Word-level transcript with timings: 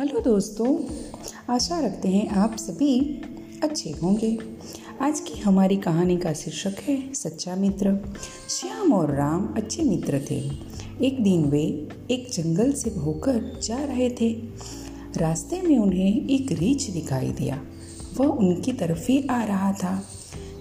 Hello 0.00 0.20
दोस्तों, 0.20 0.84
आशा 1.50 1.80
रखते 1.80 2.08
हैं 2.08 2.28
आप 2.28 2.56
सभी 2.56 3.22
अच्छे 3.62 3.90
होंगे। 3.90 4.38
आज 5.00 5.20
की 5.20 5.40
हमारी 5.40 5.76
कहानी 5.76 6.16
का 6.16 6.32
शीर्षक 6.32 6.74
है, 6.80 7.14
सच्चा 7.14 7.56
मित्र। 7.56 8.14
श्याम 8.48 8.92
और 8.92 9.14
राम 9.14 9.54
अच्छे 9.56 9.82
मित्र 9.82 10.22
थे। 10.30 10.50
एक 11.02 11.22
दिन 11.22 11.44
वे 11.44 11.88
एक 12.10 12.28
जंगल 12.32 12.72
से 12.72 12.90
होकर 12.90 13.60
जा 13.64 13.84
रहे 13.84 14.10
थे। 14.10 14.32
रास्ते 15.16 15.62
में 15.62 15.78
उन्हें 15.78 16.28
एक 16.28 16.52
रीछ 16.52 16.90
दिखाई 16.90 17.30
दिया। 17.30 17.62
वह 18.16 18.26
उनकी 18.26 18.72
तरफ़ 18.72 19.12
ही 19.12 19.26
आ 19.30 19.44
रहा 19.44 19.72
था। 19.72 20.04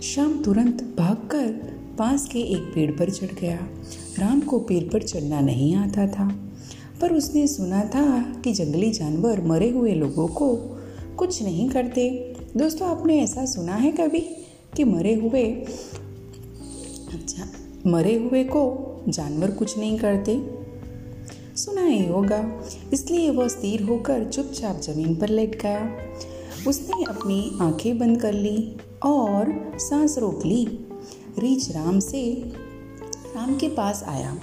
श्याम 0.03 0.44
तुरंत 0.44 0.95
भागकर 0.98 1.52
पास 1.99 2.27
के 2.27 2.40
एक 2.40 2.71
पेड़ 2.76 2.91
पर 2.91 3.09
चढ़ 3.09 3.40
गया। 3.41 3.67
राम 4.20 4.41
को 4.41 4.59
पेड़ 4.59 4.84
पर 4.84 5.03
चढ़ना 5.03 5.40
नहीं 5.40 5.76
आता 5.76 6.08
था। 6.08 6.48
पर 7.02 7.13
उसने 7.13 7.48
सुना 7.48 7.84
था 7.84 8.21
कि 8.21 8.53
जंगली 8.53 8.91
जानवर 8.91 9.41
मरे 9.41 9.70
हुए 9.70 9.94
लोगों 9.94 10.27
को 10.27 10.55
कुछ 11.17 11.44
नहीं 11.44 11.70
करते। 11.70 12.35
दोस्तों, 12.58 12.88
आपने 12.88 13.22
ऐसा 13.22 13.45
सुना 13.45 13.75
है 13.75 13.91
कभी 13.91 14.20
कि 14.75 14.84
मरे 14.84 15.16
हुए 15.16 15.45
अच्छा 17.13 17.49
मरे 17.88 18.16
हुए 18.16 18.44
को 18.44 18.85
जानवर 19.09 19.52
कुछ 19.52 19.77
नहीं 19.77 19.99
करते? 19.99 20.59
सुना 21.55 21.85
ही 21.85 22.08
होगा। 22.08 22.62
इसलिए 22.94 23.30
वह 23.30 23.47
स्थिर 23.47 23.84
होकर 23.84 24.25
चुपचाप 24.25 24.81
ज़मीन 24.81 25.16
पर 25.16 25.30
लेट 25.30 25.61
गया। 25.61 25.91
उसने 26.67 27.03
अपनी 27.03 27.52
आँखें 27.61 27.97
बंद 27.97 28.22
कर 28.22 28.34
ली 28.34 28.75
और 29.05 29.73
सांस 29.75 30.17
रोक 30.17 30.45
ली। 30.45 30.67
रीच 31.39 31.72
राम 31.72 32.00
से, 32.00 32.44
राम 33.36 33.58
के 33.58 33.70
पास 33.70 34.03
आया। 34.08 34.39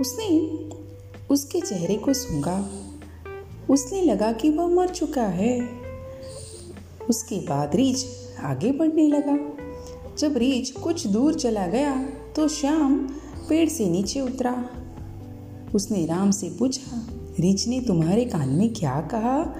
उसने 0.00 0.40
उसके 1.30 1.60
चेहरे 1.60 1.94
को 1.94 2.12
सूंघा। 2.12 2.70
उसने 3.70 4.02
लगा 4.02 4.32
कि 4.32 4.50
वह 4.50 4.66
मर 4.66 4.88
चुका 4.88 5.26
है। 5.26 5.60
उसके 7.10 7.36
बाद 7.40 7.76
रीछ 7.76 8.06
आगे 8.40 8.72
बढ़ने 8.72 9.08
लगा। 9.08 9.38
जब 10.16 10.36
रीछ 10.36 10.70
कुछ 10.70 11.06
दूर 11.06 11.34
चला 11.34 11.66
गया 11.66 12.02
तो 12.36 12.48
श्याम 12.48 12.96
पेड़ 13.48 13.68
से 13.68 13.88
नीचे 13.88 14.20
उतरा। 14.20 14.70
उसने 15.74 16.06
राम 16.06 16.30
से 16.30 16.48
पूछा 16.48 17.06
रीछ 17.40 17.66
ने 17.68 17.80
तुम्हारे 17.80 18.24
कान 18.24 18.48
में 18.48 18.74
क्या 18.74 19.00
कहा? 19.00 19.54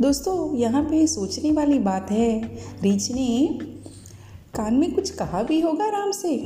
दोस्तों, 0.00 0.56
यहाँ 0.56 0.82
पे 0.82 1.06
सोचने 1.06 1.52
वाली 1.52 1.78
बात 1.78 2.10
है। 2.10 2.42
रीछ 2.82 3.10
ने 3.10 3.58
कान 4.54 4.74
में 4.74 4.94
कुछ 4.94 5.10
कहा 5.10 5.42
भी 5.42 5.60
होगा 5.60 5.88
राम 5.88 6.10
से। 6.10 6.36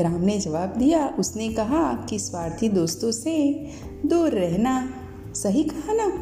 राम 0.00 0.20
ने 0.20 0.38
जवाब 0.38 0.74
दिया। 0.76 1.06
उसने 1.18 1.48
कहा 1.48 1.92
कि 2.10 2.18
स्वार्थी 2.18 2.68
दोस्तों 2.68 3.10
से 3.12 3.36
दूर 4.06 4.30
रहना 4.30 4.90
सही 5.34 5.62
कहा 5.64 5.92
ना? 5.92 6.12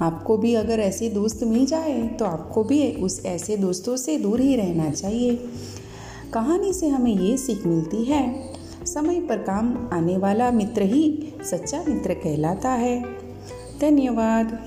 आपको 0.00 0.36
भी 0.36 0.54
अगर 0.54 0.80
ऐसे 0.80 1.08
दोस्त 1.08 1.42
मिल 1.44 1.66
जाए 1.66 2.02
तो 2.08 2.24
आपको 2.24 2.64
भी 2.64 2.92
उस 2.92 3.24
ऐसे 3.26 3.56
दोस्तों 3.56 3.96
से 3.96 4.16
दूर 4.18 4.40
ही 4.40 4.56
रहना 4.56 4.90
चाहिए। 4.90 5.36
कहानी 6.34 6.72
से 6.72 6.88
हमें 6.88 7.14
ये 7.14 7.36
सीख 7.36 7.66
मिलती 7.66 8.04
है, 8.04 8.22
समय 8.86 9.20
पर 9.20 9.38
काम 9.38 9.88
आने 9.92 10.16
वाला 10.16 10.50
मित्र 10.50 10.82
ही 10.82 11.32
सच्चा 11.42 11.84
मित्र 11.88 12.14
कहलाता 12.14 12.70
है। 12.70 13.02
धन्यवाद। 13.80 14.58